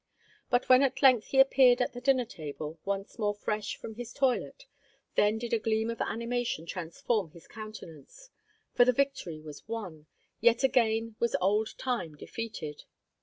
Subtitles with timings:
[0.49, 4.13] But when at length he appeared at the dinner table, once more fresh from his
[4.13, 4.65] toilet,
[5.13, 8.31] then did a gleam of animation transform his countenance;
[8.73, 10.07] for the victory was won;
[10.39, 12.85] yet again was old time defeated.